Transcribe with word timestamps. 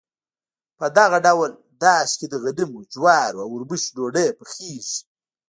په 0.77 0.85
دغه 0.97 1.17
ډول 1.25 1.49
داش 1.83 2.09
کې 2.19 2.27
د 2.29 2.35
غنمو، 2.43 2.79
جوارو 2.93 3.39
او 3.43 3.49
اوربشو 3.53 3.89
ډوډۍ 3.95 4.27
پخیږي. 4.39 4.97